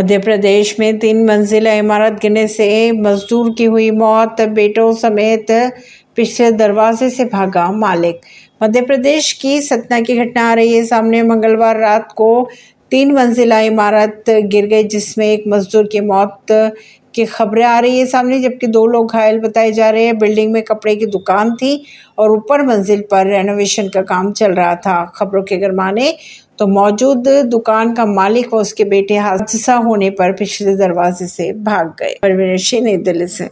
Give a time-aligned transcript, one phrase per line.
[0.00, 5.46] मध्य प्रदेश में तीन मंजिला इमारत गिरने से मजदूर की हुई मौत, बेटों समेत
[6.16, 8.20] पिछले दरवाजे से भागा मालिक।
[8.62, 12.48] मध्य प्रदेश की सतना की घटना आ रही है। सामने मंगलवार रात को
[12.90, 16.46] तीन मंजिला इमारत गिर गई जिसमें एक मजदूर की मौत
[17.14, 20.52] की खबरें आ रही है सामने, जबकि दो लोग घायल बताए जा रहे हैं। बिल्डिंग
[20.52, 21.82] में कपड़े की दुकान थी
[22.18, 26.14] और ऊपर मंजिल पर रेनोवेशन का काम चल रहा था। खबरों के अगर माने
[26.58, 31.94] तो मौजूद दुकान का मालिक और उसके बेटे हादसा होने पर पिछले दरवाजे से भाग
[32.00, 33.48] गए। परवीन सिंह, नई दिल्ली से।